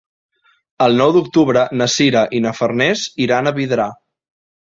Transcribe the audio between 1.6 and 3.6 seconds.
na Sira i na Farners iran a